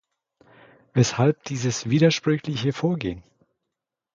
Weshalb 0.95 1.43
dieses 1.43 1.87
widersprüchliche 1.87 2.73
Vorgehen? 2.73 3.21